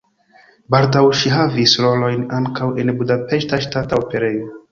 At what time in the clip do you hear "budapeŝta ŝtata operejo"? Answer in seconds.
3.03-4.53